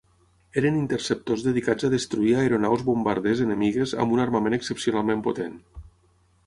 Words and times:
Eren 0.61 0.77
interceptors 0.77 1.43
dedicats 1.47 1.87
a 1.87 1.91
destruir 1.95 2.33
aeronaus 2.39 2.87
bombarders 2.89 3.45
enemigues 3.49 3.95
amb 4.05 4.17
un 4.19 4.27
armament 4.27 4.61
excepcionalment 4.61 5.25
potent. 5.31 5.61